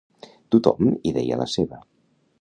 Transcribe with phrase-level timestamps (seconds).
[0.55, 1.83] Tothom hi deia la seva.